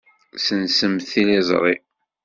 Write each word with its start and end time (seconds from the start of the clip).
Ssensemt 0.37 1.05
tiliẓri. 1.11 1.75